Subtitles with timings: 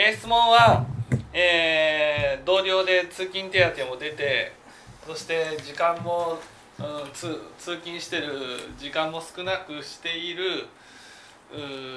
[0.00, 0.86] えー質問は、
[1.32, 4.52] えー同僚で通勤手当も出て
[5.04, 6.38] そして時間も、
[6.78, 8.30] うん、通通勤してる
[8.78, 10.68] 時間も少なくしている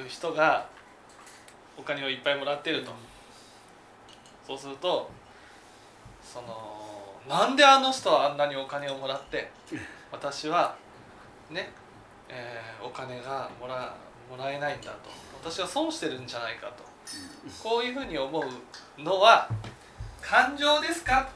[0.07, 0.67] 人が
[1.77, 2.91] お金をいっぱいもらってると。
[4.47, 5.11] そうすると
[6.23, 6.47] その
[7.29, 9.51] なんであの人はあんなにお金をもらって
[10.11, 10.75] 私は
[11.51, 11.71] ね、
[12.27, 13.95] えーお金がもら
[14.27, 14.97] もらえないんだと。
[15.43, 16.90] 私は損してるんじゃないかと
[17.63, 19.49] こういうふうに思うのは
[20.21, 21.29] 感情ですか？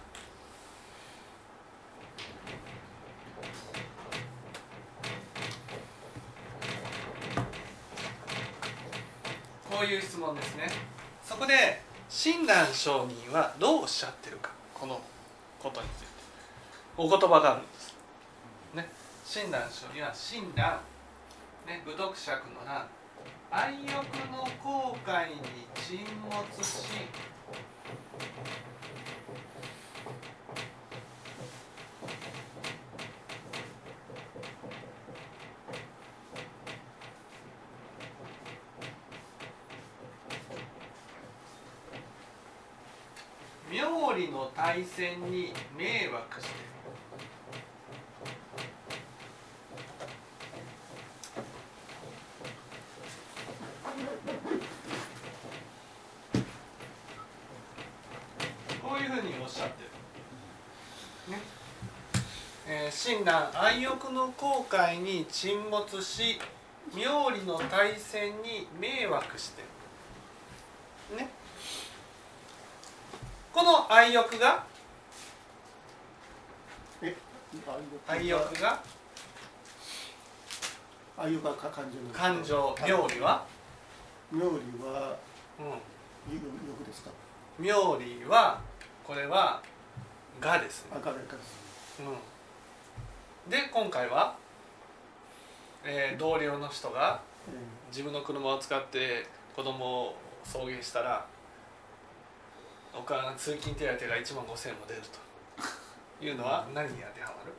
[9.70, 10.68] こういう質問ですね。
[11.24, 14.52] そこで親鸞上人はどうおっしゃってるか？
[14.74, 15.02] この
[15.62, 16.08] ことについて。
[16.98, 17.94] お言葉があるんです。
[18.74, 18.90] ね。
[19.26, 20.80] 親鸞上人は親鸞
[21.68, 21.82] ね。
[21.86, 22.88] 武徳釈の乱
[23.52, 23.92] 愛欲
[24.32, 25.42] の後悔に
[25.88, 26.00] 沈
[26.32, 26.88] 没し
[43.72, 46.76] 妙理の対戦に迷惑している
[58.86, 59.90] こういうふうにおっしゃってる。
[61.34, 61.42] ね。
[62.68, 63.26] えー、親
[63.76, 66.40] 鸞愛欲の後悔に沈没し
[66.96, 69.64] 妙理の対戦に迷惑して
[71.12, 71.18] る。
[71.18, 71.30] ね。
[73.54, 74.64] この愛欲が
[77.02, 77.16] え
[78.08, 78.82] 愛欲が
[81.18, 83.46] 愛欲がか感情の感情妙理は、
[84.32, 84.46] 妙理
[84.84, 85.18] は
[85.60, 85.66] うん、
[86.34, 87.10] 欲欲ですか？
[87.60, 88.60] 妙理は
[89.04, 89.62] これは
[90.40, 90.92] がですね。
[90.92, 92.18] 赤がかですうん、
[93.50, 94.36] で今回は、
[95.84, 97.52] えー同僚の人がえ
[97.92, 101.26] 自分の車を使って子供を送迎したら
[102.98, 105.26] お金通勤手当が1万5000円も出ると。
[106.26, 107.52] いうのは何に当てはまる？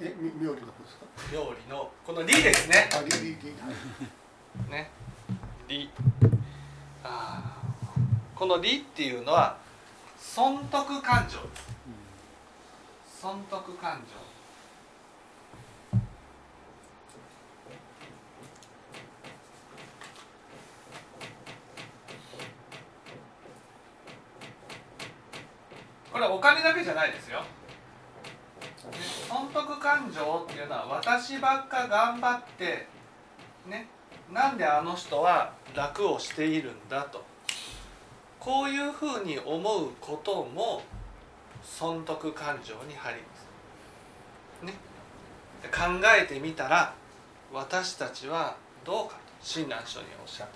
[0.00, 1.06] ーえみ妙理の方ですか？
[1.32, 2.90] 妙理のこの「理」ですね。
[2.92, 4.90] あリリリはいね。
[5.68, 5.88] 理
[7.04, 8.38] あー。
[8.38, 9.56] この「理」っていうのは
[10.18, 11.38] 損得感情。
[11.40, 11.79] です
[13.20, 14.14] 損得感情。
[26.10, 27.42] これお金だけじゃないですよ。
[29.28, 32.86] 損得感情っていうのは私ばっか頑張って
[33.66, 33.86] ね
[34.32, 37.22] なんであの人は楽をしているんだと。
[38.38, 40.80] こういうふうに思うことも
[41.62, 43.50] 損得感情に入ります。
[44.64, 44.74] ね、
[45.70, 46.94] 考えてみたら
[47.52, 49.20] 私たちはどうかと。
[49.42, 50.54] 親鸞書におっしゃって。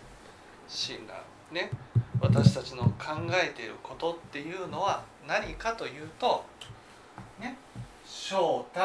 [0.69, 1.14] 親鸞。
[1.53, 1.70] ね。
[2.20, 6.44] 私たちの考えていることっていうのは何かというと
[7.41, 7.56] ね。
[8.06, 8.81] 翔太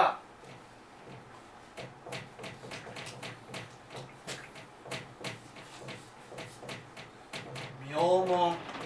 [7.89, 8.78] 妙門。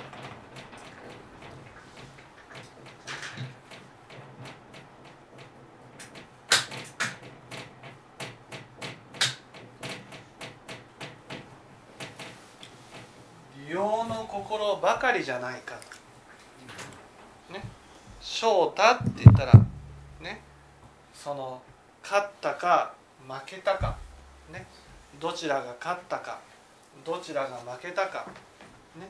[13.74, 15.74] 利用の心ばかりじゃないか
[17.52, 17.64] ね。
[18.22, 19.54] 翔太って言ったら
[20.22, 20.44] ね。
[21.12, 21.60] その
[22.04, 22.94] 勝ったか
[23.28, 23.98] 負けたか。
[24.52, 24.68] ね。
[25.20, 26.40] どちらが勝ったか。
[27.04, 28.28] どちらが負けたか。
[28.96, 29.10] ね。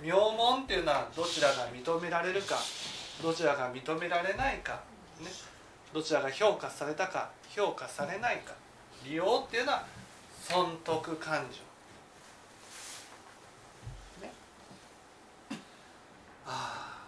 [0.00, 2.54] 名門っていうのはどちらが認められるか。
[3.20, 4.80] どちらが認められないか。
[5.18, 5.26] ね。
[5.92, 7.30] どちらが評価されたか。
[7.48, 8.52] 評価されないか。
[9.04, 9.84] 利用っていうのは
[10.40, 11.58] 損得感情
[14.24, 14.32] ね
[16.46, 17.02] ああ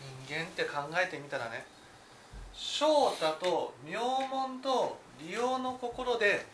[0.00, 1.64] 人間って考えてみたらね
[2.52, 3.96] 翔太と名
[4.28, 6.46] 門と利用の心で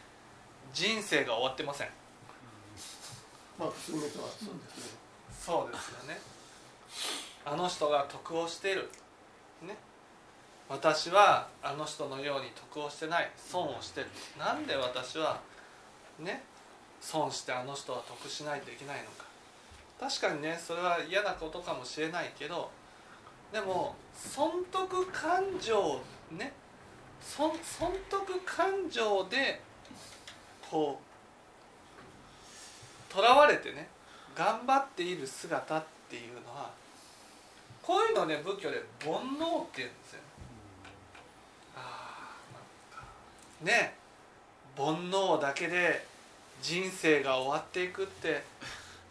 [0.73, 1.89] 人生が終わってません。
[3.59, 4.99] まあ普通の人はそうですね。
[5.41, 6.21] そうですよね。
[7.45, 8.91] あの人が得をしている。
[9.63, 9.77] ね。
[10.69, 13.31] 私はあの人のように得をしてない。
[13.37, 14.07] 損をしてる。
[14.39, 15.41] なんで私は
[16.19, 16.43] ね。
[17.01, 19.25] 損してあの人は得しないといけないのか。
[20.01, 22.71] 確かにねそれは嫌なことかもしれないけど
[23.55, 26.01] でも損得感情
[26.33, 26.53] ね。
[27.21, 29.61] 損損得感情で
[30.69, 31.01] こ
[33.11, 33.89] うとらわれてね
[34.35, 36.73] 頑張っている姿っていうのは
[37.81, 40.21] こういうのをね仏教で煩悩って言うんですよ。
[41.77, 42.35] あ
[43.63, 43.95] あね
[44.77, 46.05] 煩悩だけで
[46.61, 48.43] 人生が終わっていくって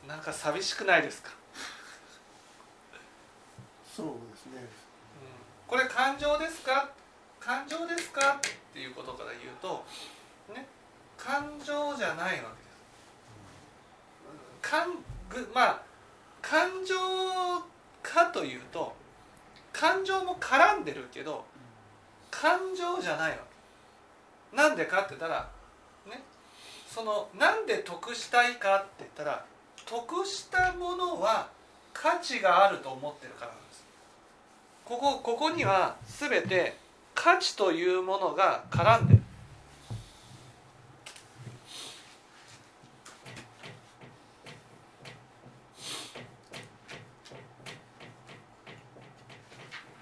[0.05, 1.31] なんか寂しくないですか、
[3.95, 4.53] そうですね。
[4.57, 4.67] うん、
[5.67, 6.89] これ感情ですか？
[7.39, 8.37] 感情ですか？
[8.37, 8.39] っ
[8.73, 9.85] ていうことから言うと
[10.53, 10.65] ね
[11.15, 12.69] 感情じゃないわけで
[14.63, 14.71] す。
[14.71, 14.87] 感
[15.29, 15.81] ぐまあ
[16.41, 16.95] 感情
[18.01, 18.95] かというと
[19.71, 21.45] 感情も絡んでるけど
[22.31, 23.37] 感情じゃないわ
[24.51, 24.57] け。
[24.57, 25.49] なんでかって言ったら
[26.07, 26.23] ね
[26.89, 29.45] そのなんで得したいかって言ったら
[29.85, 31.49] 得したものは
[31.93, 33.51] 価値があると思ってるから
[34.85, 36.77] ここここには全て
[37.15, 39.21] 価値というものが絡んでる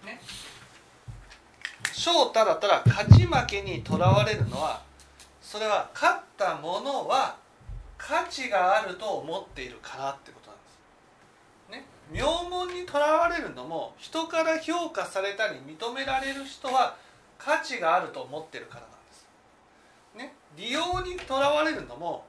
[0.04, 0.20] ね
[1.94, 4.82] 翔太だったら勝ち負けにとらわれるのは
[5.42, 7.38] それは勝ったものは
[8.00, 10.31] 価値があると思っているからって。
[12.12, 16.98] 名門にとらわれるのも人から評価されたり認められる人は
[17.38, 19.28] 価値があると思ってるからなんです。
[20.18, 22.26] ね、利用にとらわれるのも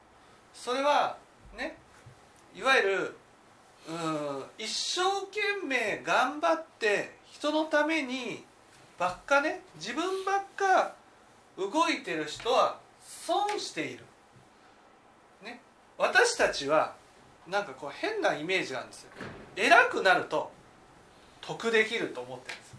[0.53, 1.17] それは
[1.57, 1.77] ね
[2.55, 3.17] いわゆる
[3.89, 8.45] うん一生懸命頑張って人のために
[8.97, 10.95] ばっかね自分ばっか
[11.57, 14.05] 動いてる人は損している。
[15.43, 15.61] ね、
[15.97, 16.95] 私たちは
[17.47, 19.11] なんかこう変なイメージがあるんですよ。
[19.55, 20.51] 偉くなると
[21.41, 22.09] 得できる。
[22.09, 22.73] と思ってるんです。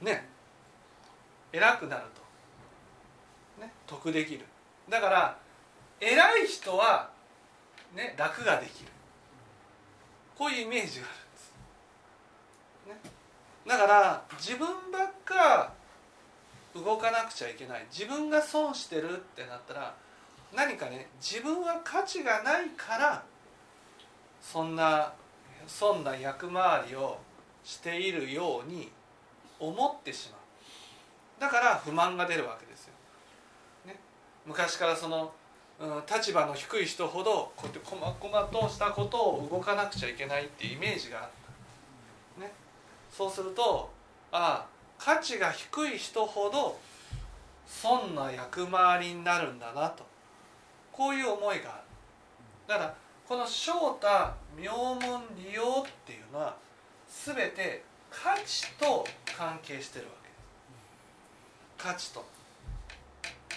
[0.00, 0.28] ね。
[1.52, 2.02] 偉くなる
[3.56, 4.44] と、ね、得できる。
[4.88, 5.38] だから
[6.00, 7.10] 偉い人は、
[7.94, 8.90] ね、楽ができる。
[10.36, 11.14] こういうイメージがある
[12.90, 13.10] んです、ね、
[13.68, 15.72] だから自分ばっか
[16.74, 17.86] 動かなくちゃいけない。
[17.88, 19.94] 自分が損してるってなったら
[20.54, 23.22] 何かね自分は価値がないから
[24.40, 25.12] そんな
[25.66, 27.18] そんな役回りを
[27.64, 28.90] しているように
[29.58, 30.40] 思ってしまう
[31.40, 32.92] だから不満が出るわけですよ。
[33.86, 33.98] ね、
[34.46, 35.32] 昔からその、
[35.80, 41.30] うん、立場の低い人ほどこうやって細々としたことを動かなくちゃいけないっていうイメージがあっ
[42.36, 42.40] た。
[42.40, 42.52] ね、
[43.10, 43.90] そうすると
[44.30, 44.66] ああ
[44.98, 46.78] 価値が低い人ほど
[47.66, 50.04] 損な役回りになるんだなと
[50.96, 51.82] こういう思いがある。
[52.68, 52.94] だから
[53.28, 54.06] この翔太
[54.56, 56.56] 名門利用っていうのは
[57.08, 59.04] 全て価値と
[59.36, 61.88] 関係してるわけです。
[61.88, 62.24] 価値と。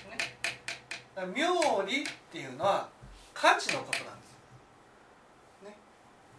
[0.10, 2.90] ね、妙理っていうのは
[3.34, 5.66] 価値のことなんです。
[5.66, 5.76] ね、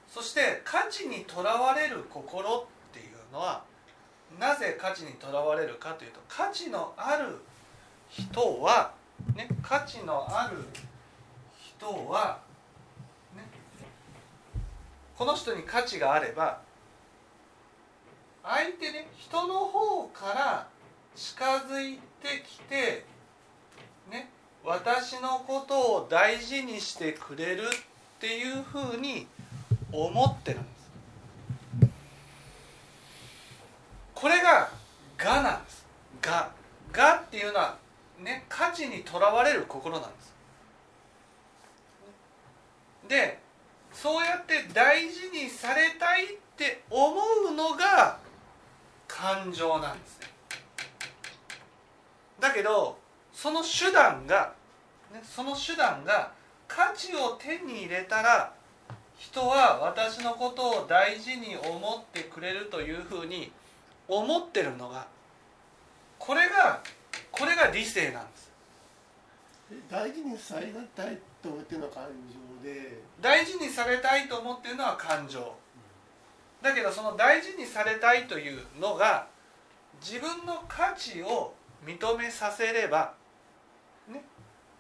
[0.09, 3.63] そして価値にとらわれる心っていうのは
[4.41, 7.39] なぜ価値にとらわれるかというと価値のある
[8.11, 8.93] 人は、
[9.39, 10.57] ね、価値のある
[11.57, 12.41] 人は、
[13.37, 13.45] ね、
[15.17, 16.61] この人に価値があれば
[18.43, 20.67] 相手ね人の方から
[21.15, 23.05] 近づいてきて
[24.11, 24.29] ね
[24.65, 29.29] 私のことを大事にしてくれるっていうふうに
[29.93, 30.91] 思ってるんです。
[34.17, 34.69] これが
[35.17, 35.87] 「我」なんです
[36.27, 36.51] 「我」
[36.93, 37.79] 「我」っていうのは
[38.21, 40.35] ね価値にとらわれる心なんです。
[43.09, 43.41] で
[43.93, 47.15] そうやって大事にされたいって思
[47.51, 48.19] うのが
[49.07, 50.29] 感情なんですね。
[52.39, 52.99] だけど
[53.33, 54.53] その手段が、
[55.13, 56.33] ね、その手段が
[56.69, 58.53] 価値を手に入れたら
[59.17, 63.51] 人は私のことを大事に思ってくれるというふうに
[64.07, 65.07] 思ってるのが
[66.19, 66.81] これが
[67.39, 68.51] これが理性なんです。
[69.89, 70.67] 大事にされ
[70.97, 72.05] たいと思ってるのは感
[72.63, 73.03] 情で。
[73.21, 75.55] 大事にされたいと思ってるのは感情。
[76.61, 79.29] だけどその大事にされたいというのが
[80.01, 81.55] 自分の価値を
[81.87, 83.15] 認めさせれば、
[84.09, 84.25] ね、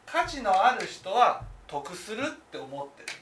[0.05, 3.19] 価値のある人は得するって思ってる。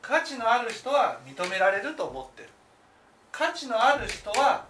[0.00, 2.48] 価値のある人は認められると思ってる。
[3.30, 4.66] 価値のある人は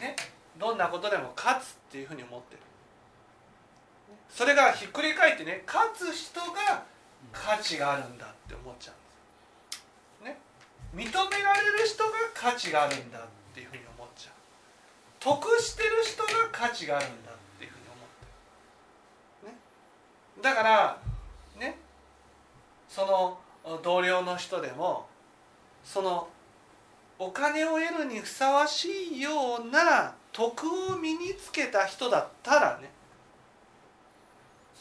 [0.00, 0.16] ね
[0.58, 2.62] どんなことでも勝つっていうふうに思ってる
[4.32, 6.84] それがひっくり返ってね勝つ人が
[7.32, 10.38] 価値があるんだって思っちゃうんですね。
[10.94, 13.22] 認められる人が価値があるんだっ
[13.54, 14.32] ていうふうに思っちゃう。
[15.20, 17.94] 得してる人が価値があるんだっていうふうに思
[19.46, 19.58] って、ね、
[20.42, 20.98] だから
[21.58, 21.78] ね。
[22.88, 23.38] その
[23.82, 25.06] 同僚の人でも
[25.84, 26.28] その
[27.18, 29.30] お金を得るにふさわしいよ
[29.64, 32.90] うな徳を身につけた人だったらね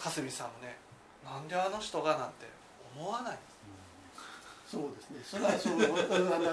[0.02, 0.78] かすみさんもね
[1.24, 2.48] なんであの人がなんて
[2.98, 3.38] 思わない。
[4.68, 5.20] そうですね。
[5.24, 5.88] それはそう本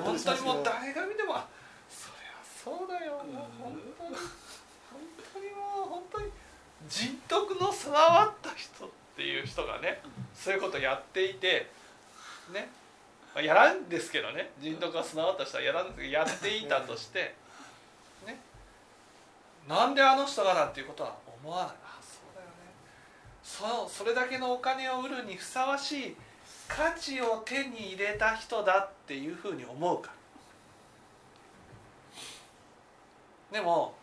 [0.03, 1.47] 本当にもう誰が見てもあ
[1.89, 3.25] そりゃそうだよもう
[3.63, 4.17] 本当に
[4.91, 5.01] 本
[5.33, 6.31] 当にもう本当に
[6.89, 10.03] 人徳の備わった人っていう人がね
[10.35, 11.71] そういうことやっていて
[12.53, 12.69] ね。
[13.35, 14.51] まあやらんですけどね。
[14.61, 17.35] 人徳が備わった人はやらんですけどやっていたとして
[18.27, 18.39] ね。
[19.69, 21.88] なんであの人がなんていうことは思わない
[23.49, 26.17] そそれだけのお金を売るにふさわしい
[26.69, 30.13] 価値を手に入れた人だっていうふうに思うか
[33.51, 33.59] ら。
[33.59, 33.95] でも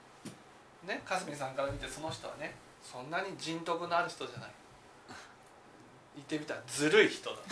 [0.87, 4.49] ねかすみさんから見てその人はねそんなに人徳のある人じゃない。
[6.15, 7.37] 言ってみたらずるい人だ。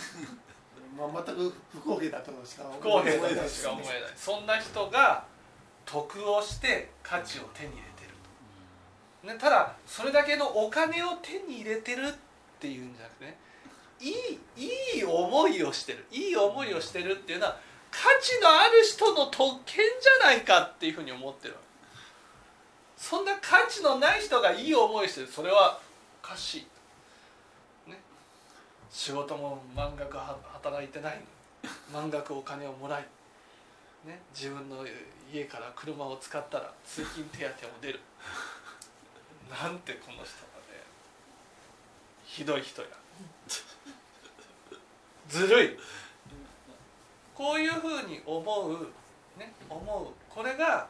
[0.98, 4.12] まあ、全く不公平だとしか不公平だとしか思えない。
[4.16, 5.24] そんな人が
[5.84, 7.93] 得をして価値を手に入れてると、
[9.24, 12.12] ね、ただそれだけのお金を手に入れてるっ
[12.60, 13.38] ていうんじゃなくてね
[14.00, 14.14] いい
[14.96, 16.04] いい思いをしてる。
[16.12, 17.58] いい思いをしてるっていうのは
[17.90, 21.54] 価値のある人の特権じゃないかっていうふうに思ってる
[22.96, 25.26] そんな価値のない人がいい思いしてる。
[25.26, 25.80] それは
[26.22, 26.66] おかし
[27.86, 28.00] い、ね、
[28.90, 31.20] 仕事も満額働いてない。
[31.92, 33.06] 満額お金をもらい、
[34.06, 34.84] ね、自分の
[35.32, 38.00] 家から車を使ったら通勤手当も出る。
[39.50, 40.26] なんてこの人がね
[42.24, 42.88] ひどい人や。
[45.28, 45.78] ずるい。
[47.34, 48.72] こういうふうに思う
[49.38, 50.06] ね思う。
[50.32, 50.86] これが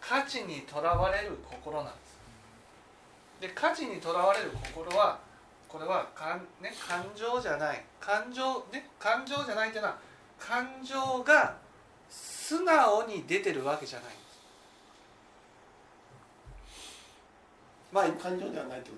[0.00, 2.16] 価値にとらわれる心なんです。
[3.40, 5.18] で価値にとらわれる心は
[5.68, 7.84] これはかん、ね、感情じゃない。
[8.00, 9.98] 感情ね感情じゃないっていうのは
[10.38, 11.56] 感情が
[12.08, 14.35] 素直に出てるわけじゃないんです。
[17.96, 18.96] まあ感情ではないってこ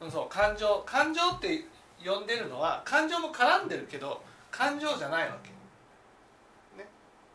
[0.00, 0.10] とね。
[0.10, 0.26] そう。
[0.30, 1.64] 感情感情って
[2.02, 5.50] 呼んでるのは感情も絡んでるけど感情じゃないわけ、
[6.82, 6.88] ね、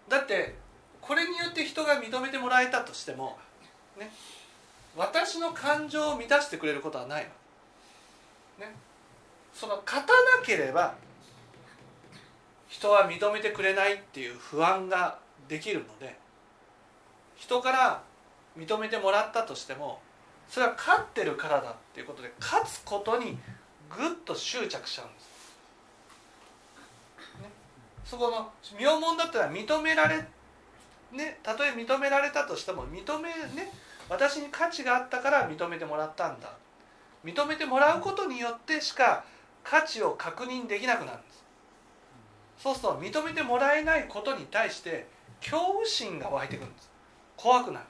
[0.10, 0.56] だって
[1.00, 3.38] これによって人が認めてもらえたとしても
[4.00, 4.10] ね。
[4.96, 7.30] 私の感情を満たしてくれることはないわ。
[8.60, 8.76] ね。
[9.54, 10.96] その勝たなければ
[12.68, 16.18] 人は認めてくれないっていう不安ができるので
[17.36, 18.02] 人から
[18.58, 20.00] 認めてもらったとしても
[20.50, 23.38] それは勝ってるからだっていうことで勝つことに
[23.90, 25.24] ぐっと執着しちゃうんです、
[27.42, 27.50] ね、
[28.06, 30.26] そこの名門だったら認められ
[31.12, 33.72] ねたとえ認められたとしても認めね
[34.10, 36.50] 私に価値があったから認めてもらったんだ。
[37.26, 39.26] 認めてもらうことによってしか
[39.64, 41.44] 価値を確認できなくなるんです。
[42.58, 45.08] そうすると認めてもらえないことに対して
[45.42, 46.90] 恐怖心が湧いてくるんです。
[47.36, 47.86] 怖くなる。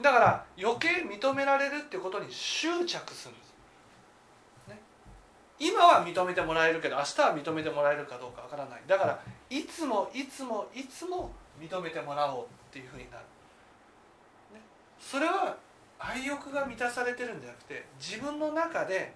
[0.00, 3.34] だから余計認められるってことに執着する。
[4.66, 4.78] す、ね、
[5.58, 8.82] 今は認めてもらえるけど明日は認めてもらえるかどうかわからない。
[8.86, 9.20] だから
[9.50, 13.24] いつもいつもいつも認めてもらおうっていうふうになる、
[14.54, 14.60] ね、
[14.98, 15.56] それは
[15.98, 19.14] 愛欲が満たされてるんじゃなくて自分の中で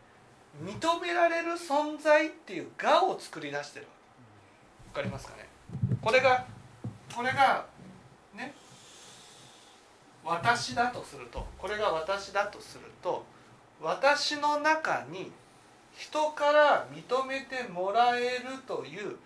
[0.62, 3.86] 認められる存在っていう我を作り出してる
[4.88, 5.48] わかりますかね？
[6.00, 6.46] これが
[7.14, 7.66] これが
[10.28, 13.24] 私だとするとこれが私だとすると
[13.80, 15.32] 私の中に
[15.96, 19.16] 人から認めてもらえるという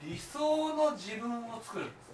[0.00, 1.86] 理想の自分を作る。
[1.86, 2.12] んです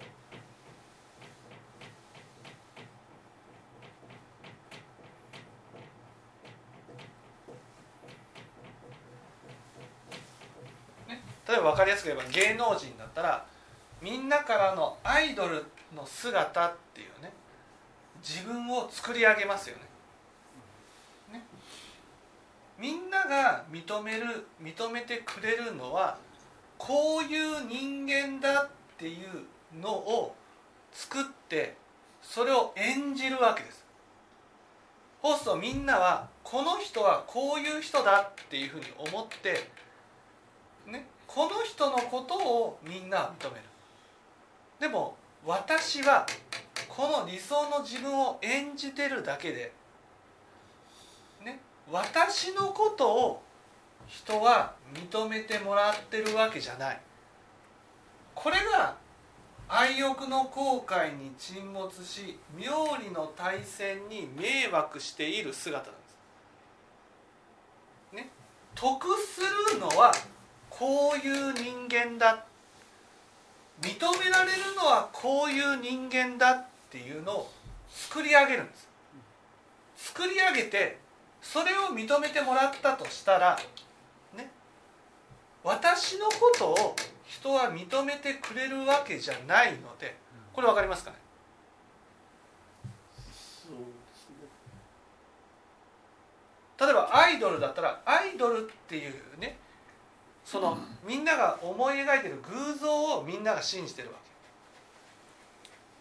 [11.07, 13.45] ね例えば分かりやすく言えば芸能人だったら
[14.01, 15.63] みんなからのアイドル
[15.95, 17.31] の姿っていうね
[18.23, 19.81] 自分を作り上げますよね。
[21.33, 21.43] ね。
[22.79, 26.17] みんなが認める認めてくれるのは
[26.77, 30.33] こういう人間だっていうのを
[30.93, 31.75] 作って
[32.21, 33.83] それを演じるわけです。
[35.21, 39.69] そうするとみんなはこの人はこういう人だっていうふうに思って
[40.87, 41.05] ね。
[41.27, 43.63] この人のことをみんなは認める。
[44.79, 46.25] でも私は
[46.95, 49.73] この理想の自分を演じてるだけで
[51.43, 51.59] ね
[51.91, 53.41] 私のことを
[54.05, 56.99] 人は認めてもらってるわけじゃない。
[58.35, 58.95] これが
[59.67, 66.17] 愛欲の後悔に沈没し妙理の対戦に迷惑している姿なんです。
[68.15, 68.29] ね、
[68.75, 69.41] 得す
[69.73, 70.11] るのは
[70.69, 72.45] こういう人間だ。
[73.81, 76.67] 認められるのはこういう人間だ。
[76.93, 77.51] っていうのを
[77.89, 78.87] 作り上げるんです。
[79.97, 80.99] 作り上げて
[81.41, 83.57] それを認めてもらったとしたら
[84.37, 84.51] ね
[85.63, 86.95] 私のことを
[87.25, 90.15] 人は認めてくれるわけじゃないので
[90.53, 91.17] これ分かりますかね。
[96.79, 99.57] 例えばアイドルだったらアイドルっていうね
[100.45, 104.22] そのみんなが思い描いてる偶像をみんなが信じてるわけ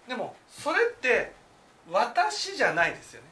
[0.08, 1.32] でもそれって
[1.90, 3.28] 私じゃないですよね。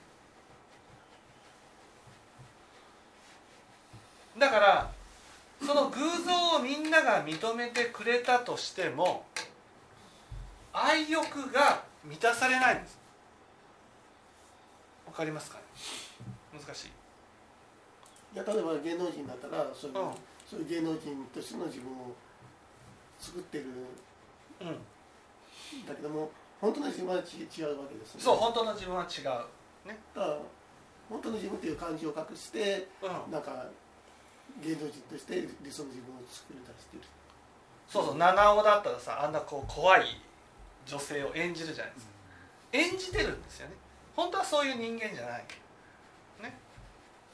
[4.39, 4.91] だから
[5.65, 9.27] その偶像をみんなが認めてくれたとしても
[10.73, 12.99] 愛欲が満たされないんです。
[15.07, 15.65] わかりますかね？
[16.65, 16.87] 難しい。
[18.33, 20.13] いや例えば芸能人だったらそういう,、うん。
[20.49, 22.15] そういう芸能人としての自分を
[23.19, 23.65] 作ってる
[24.61, 25.87] うん。
[25.87, 28.21] だけども本当の自分はち違うわけですね。
[28.21, 29.41] そう本当の自分は違う、だか
[30.15, 30.39] ら
[31.09, 33.67] 本当の自分っていう感じを隠してうん、なんか
[34.63, 37.07] 芸能人として理想の自分を作り出している。
[37.89, 40.21] そうそう七尾だったらさあんなこう怖い
[40.87, 42.13] 女性を演じるじゃないですか。
[42.73, 43.75] 演じてるんですよね。
[44.15, 45.45] 本当はそういう人間じゃない
[46.43, 46.57] ね。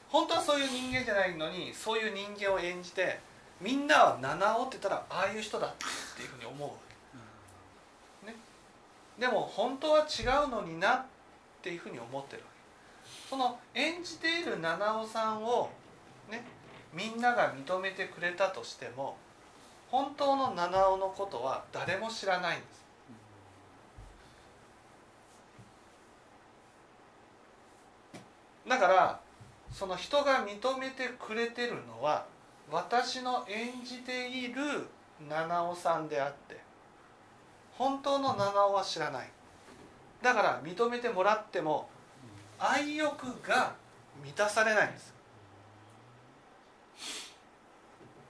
[0.09, 3.19] 本当はそういう人間じゃないのにそういう人間を演じて
[3.59, 5.73] みんなは七尾って言ったらああいう人だっ
[6.15, 6.86] ていうふうに思うね
[9.19, 11.05] でも本当は違うのになっ
[11.61, 12.57] ていうふうに思ってるわけ。
[13.29, 15.69] その演じている七尾さんを
[16.29, 16.43] ね
[16.93, 19.17] みんなが認めてくれたとしても
[19.89, 22.77] 本当の七尾のことは誰も知らないんです。
[28.67, 29.19] だから
[29.71, 32.25] その人が認めてくれてるのは
[32.69, 34.87] 私の演じている
[35.29, 36.66] 七尾さんであって
[37.77, 39.29] 本当の七尾は知らない。
[40.21, 41.89] だから認めてもらっても
[42.59, 43.75] 愛欲が
[44.23, 45.13] 満たされないんです。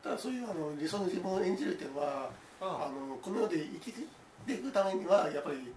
[0.03, 2.29] ただそういうあの理想の自分を演じるっていうのは、
[2.61, 2.67] うん。
[2.67, 4.01] あのこの世で生きて
[4.53, 5.73] いくためにはやっぱり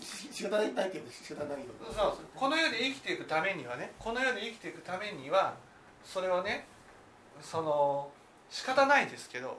[0.00, 5.54] し仕方ないないけど仕方ないよそうこの世で生きていくためにはねこの世で生きていくためには
[6.04, 6.66] それをね
[7.42, 8.08] その
[8.50, 9.58] 仕方ないですけど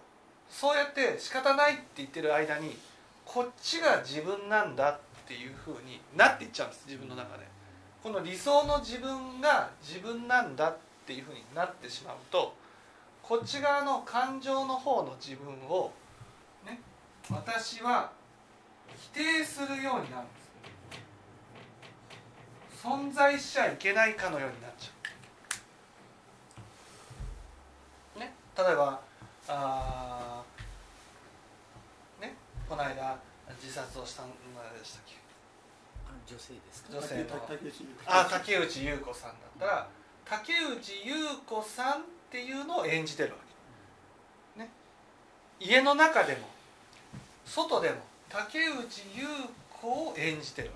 [0.49, 2.77] そうやって仕方ないって言ってる間に
[3.25, 7.47] こっちが自分なんだっていうふうになっていっちゃうんです自分の中で
[8.03, 12.53] この理想の自分が自分なんだっていうふうになってしまうと
[13.21, 15.91] こっち側の感情の方の自分を
[16.65, 16.79] ね
[17.29, 18.11] 私は
[19.13, 20.41] 否定するようになるんです
[22.83, 24.91] 存在しちゃいけないかのようになっちゃ
[28.15, 28.19] う。
[28.19, 28.99] ね、例えば
[29.47, 30.43] あ
[32.71, 33.19] この間
[33.61, 34.33] 自殺をしたので
[34.85, 35.15] したっけ？
[36.07, 36.93] あ女性ですか？
[36.93, 37.25] 女性の。
[37.25, 37.73] 竹内
[38.05, 39.87] あ竹内優子さんだったら
[40.23, 41.13] 竹内優
[41.45, 43.35] 子さんっていうのを演じてるわ
[44.55, 44.69] け、ね、
[45.59, 46.47] 家の中でも
[47.43, 47.95] 外でも
[48.29, 48.71] 竹内
[49.17, 49.27] 優
[49.69, 50.75] 子を演じてるわ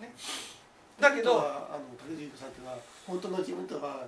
[0.00, 0.12] け、ね、
[0.98, 4.04] だけどはあの竹内優子さんっていうのは本当の自分とは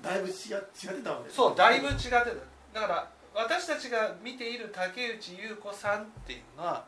[0.00, 2.22] だいぶ違違ってたわけですそうだいぶ違ってた。
[2.80, 6.82] だから私たちが見ている竹内優子さんっていうのは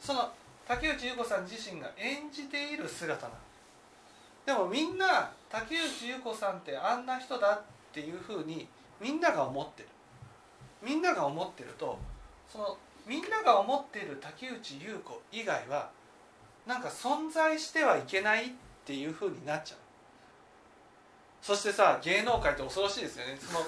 [0.00, 0.32] その
[0.66, 3.34] 竹内優子さん自身が演じている姿なの。
[4.46, 8.66] でもみんな竹内優子さんってあんな人だっていうふうに
[8.98, 9.88] みんなが思ってる。
[10.82, 11.98] みんなが思ってると
[12.50, 15.90] そのみんなが思っている竹内優子以外は
[16.66, 18.48] なんか存在してはいけないっ
[18.86, 19.78] ていうふうになっちゃう。
[21.42, 23.36] そしてさ芸能界って恐ろしいですよね。
[23.38, 23.60] その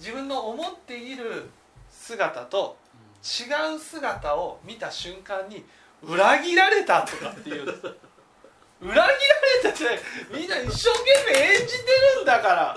[0.00, 1.50] 自分の思っている
[1.90, 2.76] 姿と
[3.22, 5.64] 違う姿を見た瞬間に
[6.02, 7.66] 裏切られたとかっていう。
[8.80, 9.12] 裏切られ
[9.62, 12.76] たってみんな一生懸命演じてるんだから。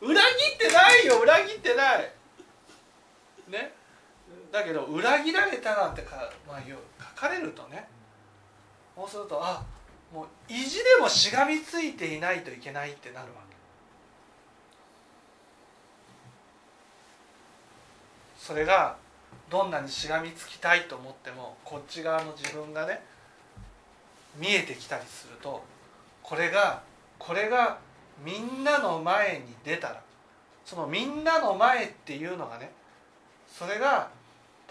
[0.00, 2.12] 裏切ってないよ裏切ってない。
[3.48, 3.74] ね。
[4.50, 6.62] だけど裏切られたなんてか、まあ、
[7.16, 7.86] 書かれるとね。
[8.96, 9.62] そうするとあ
[10.12, 13.52] もう意地でもしがみついていないといけないってなるわけ
[18.44, 18.96] それが
[19.48, 23.00] どんなにしがみつきたいと思ってもこっち側の自分がね
[24.36, 25.62] 見えてきたりすると
[26.24, 26.82] これが
[27.20, 27.78] これが
[28.24, 30.02] みんなの前に出たら
[30.64, 32.72] そのみんなの前っていうのがね
[33.46, 34.08] それが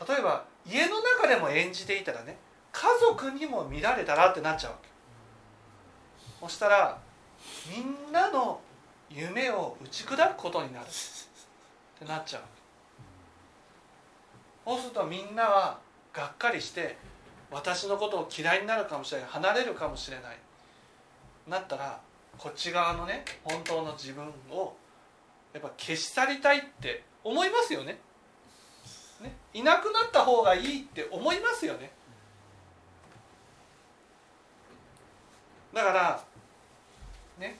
[0.06, 2.36] 例えば家の中でも演じていたらね
[2.74, 4.90] 家族にも見られたらってなっちゃうわけ。
[6.42, 6.98] そしたら
[7.74, 8.60] みんなの
[9.10, 10.88] 夢を打ち砕くことになるっ
[12.00, 12.61] てなっちゃうわけ。
[14.66, 15.80] そうするとみんなは
[16.14, 16.98] がっかりして
[17.50, 20.38] 私のことを嫌いになるかもしれない離れるかもしれない。
[21.48, 22.00] なったら
[22.38, 24.76] こっち側のね本当の自分を
[25.54, 28.00] やっぱ消し去りたいって思いますよね。
[29.22, 31.92] ねいなくなった方がいいって思いますよね。
[35.74, 36.24] だから
[37.40, 37.60] ね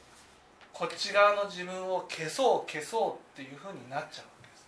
[0.74, 4.66] こっち側の自分を消そう消そうっていうふうになっちゃうわけです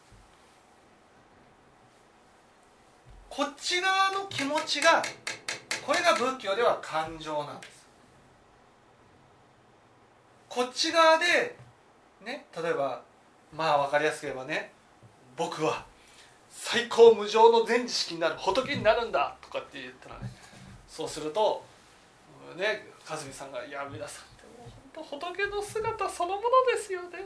[3.35, 5.01] こっち側の気持ちが
[5.83, 7.87] これが仏教では感情なんです。
[10.47, 11.57] こっち側で
[12.23, 13.01] ね例えば
[13.51, 14.71] まあ分かりやすく言えばね
[15.35, 15.83] 僕は
[16.51, 20.31] 最高無上の全知識になる仏になるんだとかって言ったらね
[20.87, 21.65] そうすると
[22.55, 24.67] ねかずみさんが「いや皆さんっても
[25.01, 27.25] う本当仏の姿そのものですよね。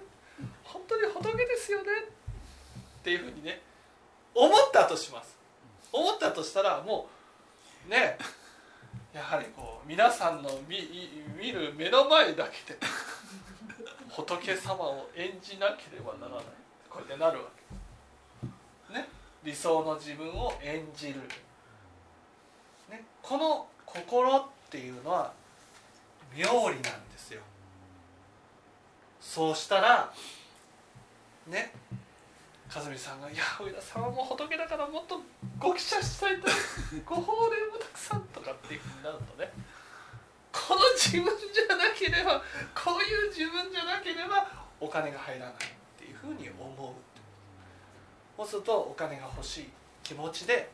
[0.63, 3.61] 本当に仏ですよね」っていうふうにね
[4.33, 5.36] 思ったとします。
[5.91, 7.07] 思ったとしたらも
[7.87, 8.17] うね
[9.13, 10.77] やはりこう皆さんの見
[11.39, 12.79] 見る目の前だけで
[14.09, 16.43] 仏様を演じなければならない。
[16.89, 17.45] これでなるわ
[18.89, 18.93] け。
[18.93, 19.07] ね
[19.43, 21.21] 理想の自分を演じる、
[22.89, 25.31] ね、この心っていうのは
[26.35, 27.41] 妙理なんですよ。
[29.21, 30.11] そうしたら
[31.47, 31.71] ね
[32.77, 35.19] 和美さんが「いや上田さんはもう仏だからもっと
[35.57, 36.47] ご記者したいと
[37.05, 39.51] ご法令もたくさん」とかっていうふうになるとね
[40.51, 42.39] この自分じゃなければ
[42.75, 44.47] こういう自分じゃなければ
[44.79, 45.57] お金が入らないっ
[45.97, 46.93] ていうふうに思う。
[48.37, 49.69] そうするとお金が欲しい
[50.03, 50.69] 気持ちで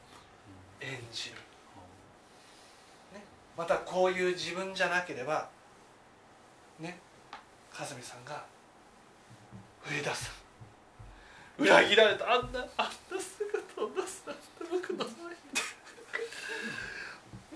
[0.81, 1.35] 演じる、
[3.13, 3.23] ね、
[3.57, 5.49] またこういう自分じゃなければ
[6.77, 6.99] ね
[7.73, 8.43] 和美さんが
[9.89, 10.42] 「上田さん。
[11.57, 12.31] 裏切られた。
[12.31, 15.13] あんなあんな姿を出すなんて僕の前に。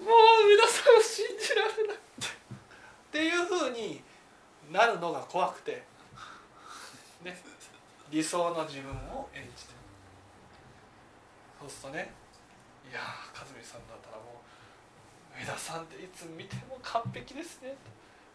[0.05, 1.99] もう皆さんを信じられないっ
[3.11, 4.01] ていうふうに
[4.71, 5.83] なるのが怖くて、
[7.23, 7.37] ね、
[8.09, 9.73] 理想の自分を演じて。
[11.59, 12.13] そうするとね。
[12.89, 13.01] いや
[13.35, 14.41] 和美さんだったらも
[15.35, 17.75] う上田さんっていつ見ても完璧ですね。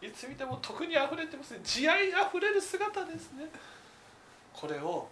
[0.01, 1.61] いつ見ても徳にあふれてますね。
[1.63, 3.45] 慈愛あふれる姿ですね。
[4.53, 5.07] これを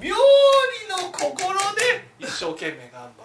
[0.00, 3.24] 妙理の心で一生懸命頑張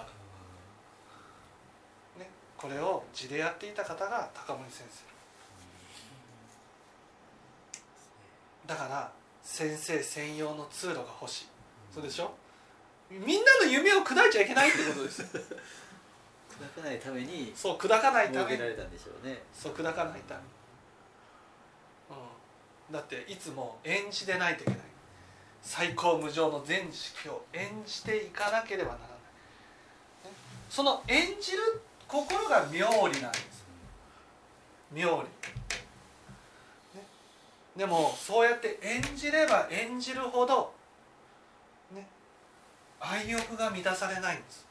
[2.17, 5.05] る、ね、これを字でやっていた方が高森先生。
[8.67, 11.47] だから先生専用の通路が欲しい。
[11.93, 12.33] そうでしょ？
[13.09, 15.27] みんなの夢を砕いちゃいけないってことですよ。
[16.59, 18.49] 砕かないためにそう砕かないために。
[18.49, 19.43] 設けられたんでしょうね。
[19.53, 20.47] そう砕かないために、
[22.89, 24.79] うん、だっていつも演じでないといけない
[25.61, 29.09] 最高無上の全知識を演じていかなければならない、
[30.31, 30.37] ね
[30.69, 33.65] その演じる心が妙理なんです。
[34.93, 35.17] 妙理、
[36.97, 37.05] ね、
[37.75, 40.73] でもそうやって演じれば演じるほど
[41.93, 42.07] ね
[42.99, 44.65] 愛欲が満たされないんです。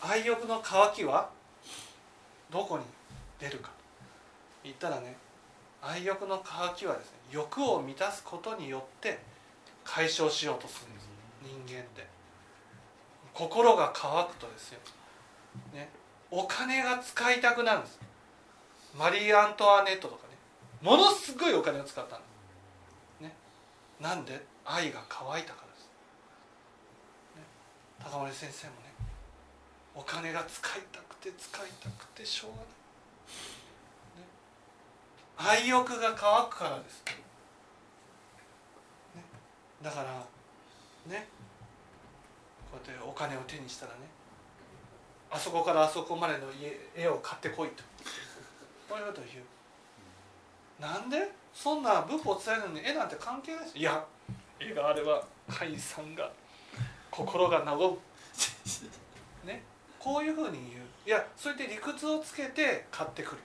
[0.00, 1.28] 愛欲の渇きは
[2.50, 2.84] どこに
[3.38, 3.70] 出るか。
[4.64, 5.16] 言ったらね
[5.86, 9.20] 愛欲の渇きはですね欲を満たすことによって
[9.84, 11.08] 解消しようとするんです。
[11.44, 12.06] 人間って。
[13.32, 14.80] 心が渇くとですよ、
[15.74, 15.90] ね、
[16.30, 18.00] お金が使いたくなるんです。
[18.98, 20.36] マリー・アントワネットとかね。
[20.80, 23.36] ものすごいお金を使ったの、ね、
[24.00, 24.42] なんで？
[24.64, 25.84] 愛が乾いたからです、
[27.36, 27.42] ね、
[28.02, 28.78] 高森先生もね。
[29.94, 32.66] お金が使いたくて使いたくてしょうがない、
[35.38, 37.04] ね、愛欲が乾くからです、
[39.14, 39.22] ね、
[39.82, 40.12] だから
[41.12, 41.28] ね。
[42.70, 43.98] こうやってお金を手にしたらね。
[45.30, 47.82] あそこからあそこまでの家絵を買ってこいと。
[48.88, 49.44] こういうことを言う。
[50.80, 51.30] なんで？
[51.54, 54.04] そんな仏法を伝えるのに絵なんて関係ないですいや
[54.60, 56.30] 絵があれば甲斐さんが
[57.10, 57.98] 心が和む
[59.44, 59.62] ね。
[59.98, 60.84] こういうふうに言う。
[61.06, 63.38] いやそれで理屈をつけて買ってくる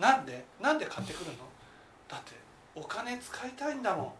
[0.00, 0.44] なんで？
[0.60, 1.36] なんで買ってくるの？
[2.08, 2.32] だって
[2.74, 4.12] お金使いたいんだもん。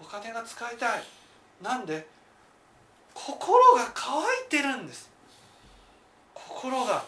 [0.00, 1.02] お金が使いたい。
[1.62, 2.06] なんで？
[3.14, 5.10] 心が乾いてるんです。
[6.34, 7.04] 心が。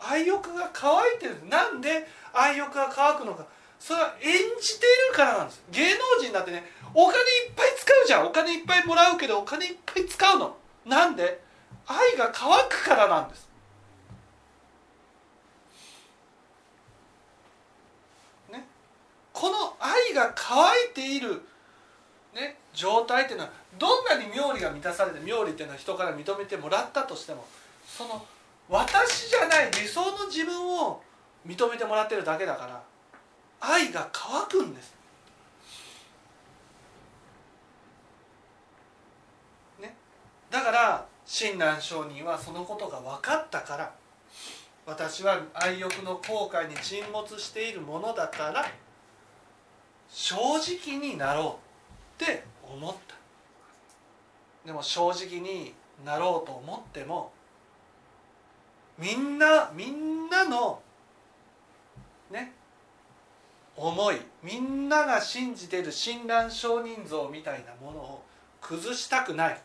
[0.00, 3.46] 愛欲が乾いてるなんで愛欲が乾くのか。
[3.78, 5.62] それは演じているからなんです。
[5.70, 8.26] 芸能人だってねお金いっぱい使うじゃん。
[8.26, 10.56] お金いっぱいもらうけどお金いっぱい使うの。
[10.86, 11.42] なんで？
[11.86, 13.48] 愛が乾くからなんです
[18.52, 18.64] ね
[19.40, 21.40] この愛が乾いている
[22.34, 27.46] ね、状態っていうのはどんなに妙理が満たされて妙理っていうのは人から認めてもらったとしても
[27.86, 28.22] その
[28.68, 31.02] 私じゃない理想の自分を
[31.46, 32.82] 認めてもらってるだけだから
[33.60, 34.94] 愛が乾くんです。
[39.80, 39.96] ね、
[40.50, 43.90] だから親鸞上人はそのことが分かったから
[44.84, 48.70] 私は愛欲の後悔に沈没しているものだから
[50.12, 51.58] 正直になろ
[52.18, 53.20] うって思った。
[54.66, 57.32] でも正直になろうと思っても
[58.98, 60.80] みんなみんなの
[62.30, 62.52] ね
[63.76, 68.22] 思いみんなが信じてる親鸞上人像みたいなものを
[68.60, 69.60] 崩したくない、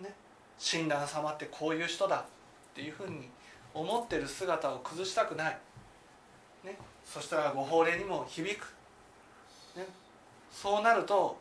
[0.00, 0.14] ね、
[0.58, 2.24] 親鸞様ってこういう人だっ
[2.74, 3.28] ていうふうに
[3.74, 5.58] 思ってる姿を崩したくない、
[6.64, 8.74] ね、そしたらご法令にも響く、
[10.62, 11.38] そうなると、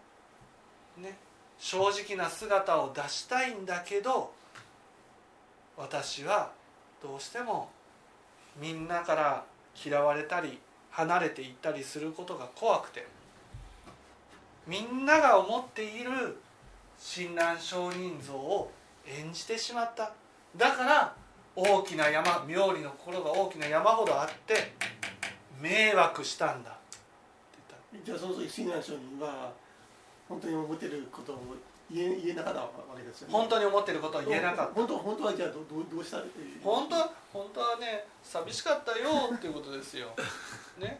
[0.97, 1.17] ね、
[1.57, 4.33] 正直な姿を出したいんだけど
[5.77, 6.51] 私は
[7.01, 7.69] どうしても
[8.59, 9.45] みんなから
[9.85, 10.59] 嫌われたり
[10.91, 13.07] 離れていったりすることが怖くて
[14.67, 16.37] みんなが思っている
[16.99, 18.71] 親鸞上人像を
[19.07, 20.11] 演じてしまった。
[20.57, 21.15] だから
[21.55, 24.73] 大きな山妙理の心が大きな山ほどあって
[25.61, 26.74] 迷惑したんだ。
[28.03, 29.53] じゃあその時親鸞上人は
[30.27, 31.37] 本当に思ってることを
[31.91, 33.33] 言え言えなかったわけですよね。
[33.33, 34.73] 本当に思ってることは言えなかった。
[34.73, 36.17] 本当本当はじゃあどどうどうした
[36.63, 40.09] 本当は本当はね寂しかったよっていうことですよ。
[40.79, 40.99] ね。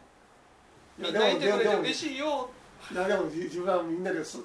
[0.96, 2.48] みんな言ってくれて嬉しいよ。
[2.92, 4.38] いやでも自自分はみんなでそ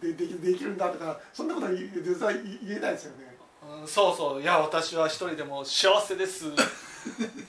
[0.00, 3.36] でできできるんだとかそんなことは言え実は言言えないですよね。
[3.62, 4.42] うんそうそう。
[4.42, 6.46] いや私は一人でも幸せです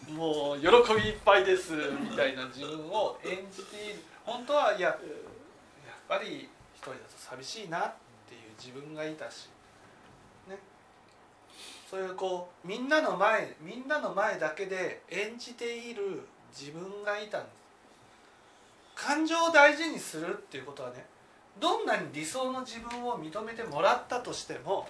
[0.10, 1.74] もう喜びいっぱいです。
[1.74, 4.98] みたいな自分を演じている本当はいややっ
[6.10, 7.94] ぱり一人だと寂しいなっ
[8.28, 9.50] ていう自分がいたし
[10.50, 10.58] ね。
[11.90, 17.54] そういうこうみんなの前みんなの前だけで演じている自分がいたんです。
[18.96, 21.06] 感情を大事にするっていうことはね
[21.60, 24.88] どんなに理想の自分を認めてもらったとしても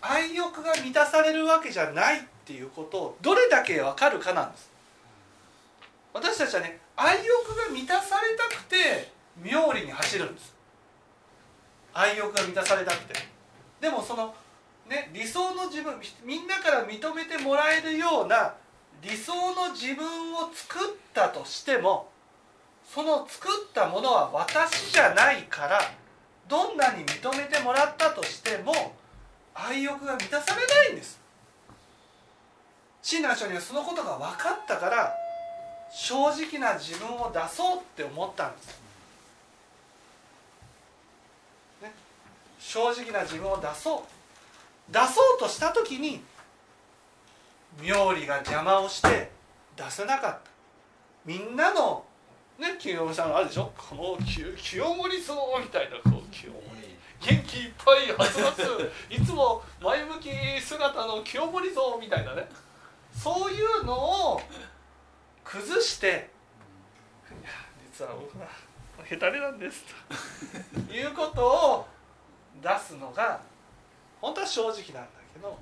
[0.00, 4.70] 愛欲が満たされるわけじゃないっていうことをどれだけ分かるかなんです。
[6.12, 10.54] 私たちはね愛欲が満たされたくて妙理に走るんです。
[11.94, 13.14] 愛欲が満たされたくて。
[13.80, 14.34] でもその
[14.88, 18.54] ね理想の自分みんなから認めてもらえるような
[19.02, 22.10] 理想の自分を作ったとしても
[22.84, 25.80] その作ったものは私じゃないから
[26.48, 28.94] どんなに認めてもらったとしても
[29.54, 31.20] 愛欲が満たされないんです。
[33.02, 35.12] 親鸞上人はそのことが分かったから
[35.94, 38.80] 正直な自分を出そうって思ったんです、
[41.82, 41.92] ね、
[42.58, 44.02] 正直な自分を出そう。
[44.90, 46.22] 出そうとした時に
[47.80, 49.30] 妙理が邪魔をして
[49.76, 50.40] 出せなかった。
[51.24, 52.04] みんなの
[52.58, 53.72] ね清盛さんあるでしょ。
[53.76, 56.60] この清清盛像みたいなこう清盛。
[57.20, 62.48] 元気いっぱいはつらついつも前向き姿の清盛像みたいなね。
[63.14, 64.40] そういうのを
[65.44, 66.30] 崩して
[67.30, 67.50] 「いや
[67.92, 68.46] 実は僕は
[69.08, 69.84] 下手れなんです」
[70.84, 70.92] と。
[70.92, 71.88] いうことを
[72.60, 73.40] 出すのが
[74.20, 75.58] 本当は正直なんだけど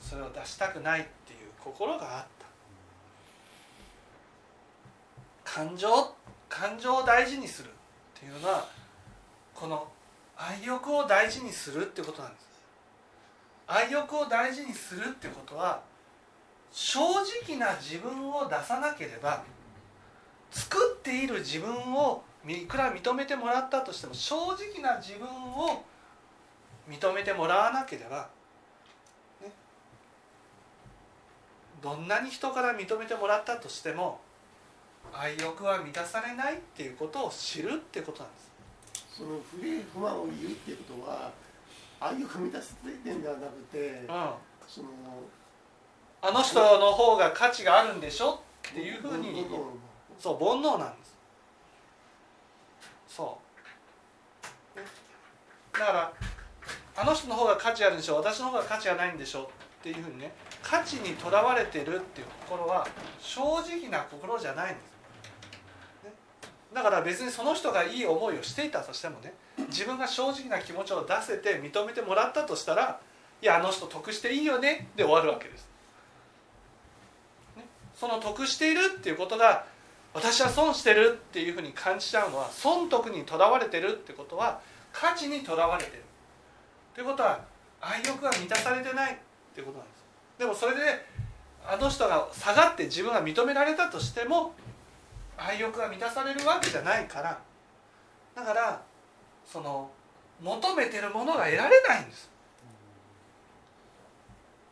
[0.00, 2.26] それを出したくないっていう心があっ
[5.44, 5.52] た。
[5.52, 6.14] 感情
[6.48, 7.72] 感情を大事にするっ
[8.14, 8.68] ていうのは
[9.54, 9.90] この
[10.36, 12.50] 愛欲を大事にするってことなんです。
[13.66, 15.82] 愛欲を大事にするってことは
[16.72, 19.42] 正直な自分を出さなければ
[20.50, 25.84] 作っている自分をいくら認めてもらったとしても正直な自分を
[26.88, 28.28] 認めてもらわなければ、
[29.42, 29.50] ね、
[31.82, 34.20] どんなに人から認めてもらったとしても
[35.12, 38.50] 愛欲は満たされないっていうことを知るってことなんです。
[39.18, 41.30] その不平不満を言うっていうことは
[42.00, 43.78] 愛欲を満たしてるんではなくて
[44.08, 44.30] うん。
[44.66, 44.88] その
[46.22, 49.46] あの人の方が価値があるんでしょっていうふうに。
[50.18, 50.98] そう煩悩なん。
[51.00, 51.18] です
[53.08, 53.38] そ
[54.76, 56.12] う、だから
[56.96, 57.96] あの人の方が価値あるん。
[57.96, 59.18] でしょ私の方が価値がないん。
[59.18, 62.86] でしょっていうふうにね価値にとらわれてるっていう心は
[63.18, 64.76] 正直な心じゃないん。
[64.76, 64.92] です、
[66.74, 69.32] だから別にその人がいい思いをしていたとしてもね
[69.68, 73.00] 自分が正直な気持ちを出せて認めてもらったとしたら
[73.40, 75.69] いやあの人得していいよねで終わるわけです
[78.00, 79.66] その得しているっていうことが
[80.14, 84.58] 私は損してるっていうふうに感じちゃうのは損得にとらわれてるってことは
[84.90, 85.98] 価値にとらわれてる。
[85.98, 87.38] ってことは
[87.78, 89.16] 愛欲が満たされてないっ
[89.54, 90.04] てことなんです。
[90.38, 90.80] でもそれで
[91.62, 94.54] あの人が下がって自分が認められたとしても
[95.36, 97.38] 愛欲が満たされるわけじゃないから。
[98.34, 98.80] だから
[99.44, 99.90] その
[100.40, 102.30] 求めてるものが得られないんです。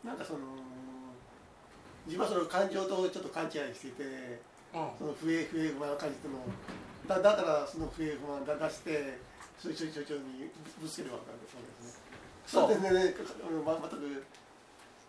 [0.02, 0.38] なんかその
[2.08, 4.40] 自分はその感情とちょっと勘違いしていて
[4.72, 4.88] うん。
[4.96, 6.40] その不平不平不満を感じても
[7.06, 9.20] だだからその不平不満だ出して
[9.60, 10.48] そういう所長に
[10.80, 12.00] ぶつけるわけですね。
[12.46, 12.72] そう。
[12.72, 13.14] それでね
[13.64, 14.24] ま全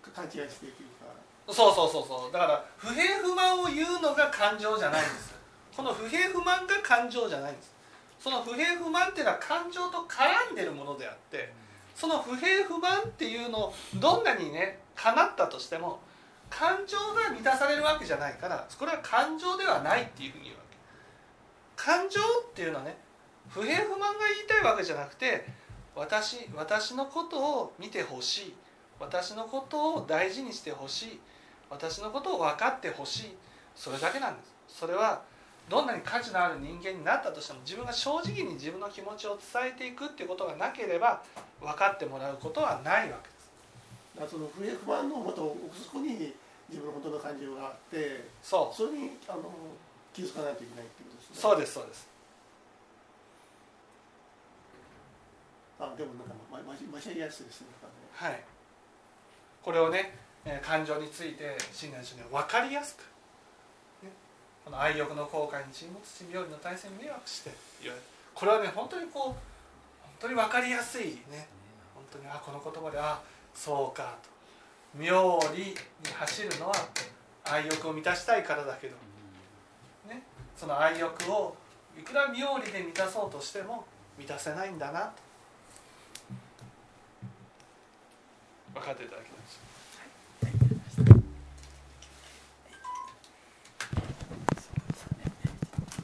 [0.03, 1.07] く勘違いしているというか。
[1.47, 2.31] そうそうそうそう。
[2.33, 5.33] だから不平不満を言うのが感情じゃないんです。
[5.75, 7.79] この不平不満が感情じゃないんです。
[8.19, 11.53] その不平不満っていうのは感情と絡んでるものであって
[11.95, 16.01] その不平不満っていうのをどんなにね叶ったとしても
[16.49, 20.77] 感情が満たされるわけじゃないからこれは感情ではないっていうふうに言うわけ。
[21.75, 22.97] 感情っていうのはね
[23.49, 25.45] 不平不満が言いたいわけじゃなくて
[25.95, 28.53] 私私のことを見てほしい。
[28.99, 31.19] 私のことを大事にしてほしい。
[31.69, 33.37] 私のことを分かってほしい。
[33.75, 34.53] それだけなんです。
[34.79, 35.21] それは
[35.69, 41.23] どんなに価値のある人間になったとしても自分が正直に自分の気持ちを伝えていくっていうことがなければ
[41.61, 43.29] 分かってもらうことはないわけ。
[43.29, 43.38] です
[44.15, 46.33] だからその不平不満のもと奥底に
[46.69, 48.75] 自分の本当の感情があってそう。
[48.75, 49.51] それにあの
[50.13, 51.35] 気づかないといけないっていうことですね。
[51.35, 52.07] そうですそうです。
[55.79, 57.67] あでもなんかままましゃりやすいですね
[58.13, 58.43] はい。
[59.63, 63.01] これをねえー感情について親鸞主には分かりやすく、
[64.03, 64.11] ね、
[64.65, 67.51] この愛欲の後悔に沈没し病理の体制に迷惑して
[68.33, 69.35] これはね本当にこう本
[70.19, 71.47] 当に分かりやすいね。
[71.95, 73.21] 本当にあこの言葉であ
[73.59, 74.29] そうかと。
[74.95, 75.75] 妙理に
[76.17, 76.75] 走るのは
[77.43, 78.95] 愛欲を満たしたいからだけど、
[80.07, 80.23] ね、
[80.55, 81.57] その愛欲を
[81.99, 83.83] いくら妙理で満たそうとしても
[84.17, 85.11] 満たせないんだなと。
[88.75, 89.68] 分かっていただきたい